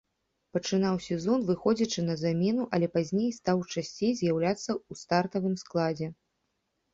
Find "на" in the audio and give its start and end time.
2.07-2.15